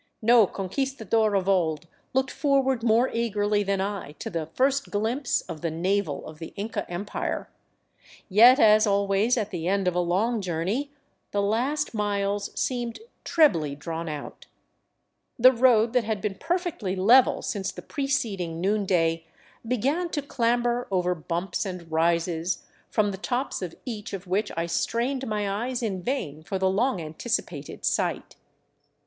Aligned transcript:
No 0.23 0.47
conquistador 0.47 1.35
of 1.35 1.47
old 1.47 1.85
looked 2.13 2.31
forward 2.31 2.81
more 2.81 3.09
eagerly 3.13 3.61
than 3.61 3.79
I 3.79 4.13
to 4.13 4.31
the 4.31 4.47
first 4.47 4.89
glimpse 4.89 5.41
of 5.41 5.61
the 5.61 5.69
Navel 5.69 6.25
of 6.25 6.39
the 6.39 6.53
Inca 6.55 6.89
Empire; 6.89 7.51
yet 8.27 8.59
as 8.59 8.87
always 8.87 9.37
at 9.37 9.51
the 9.51 9.67
end 9.67 9.87
of 9.87 9.93
a 9.93 9.99
long 9.99 10.41
journey 10.41 10.91
the 11.29 11.41
last 11.43 11.93
miles 11.93 12.49
seemed 12.59 12.97
trebly 13.23 13.75
drawn 13.75 14.09
out. 14.09 14.47
The 15.37 15.51
road 15.51 15.93
that 15.93 16.03
had 16.03 16.19
been 16.19 16.33
perfectly 16.33 16.95
level 16.95 17.43
since 17.43 17.71
the 17.71 17.83
preceding 17.83 18.59
noonday 18.59 19.27
began 19.67 20.09
to 20.09 20.23
clamber 20.23 20.87
over 20.89 21.13
bumps 21.13 21.63
and 21.63 21.91
rises, 21.91 22.63
from 22.89 23.11
the 23.11 23.19
tops 23.19 23.61
of 23.61 23.75
each 23.85 24.13
of 24.13 24.25
which 24.25 24.51
I 24.57 24.65
strained 24.65 25.27
my 25.27 25.47
eyes 25.47 25.83
in 25.83 26.01
vain 26.01 26.41
for 26.41 26.57
the 26.57 26.71
long 26.71 26.99
anticipated 26.99 27.85
sight. 27.85 28.35